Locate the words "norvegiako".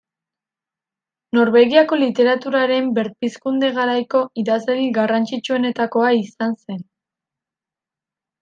1.37-1.99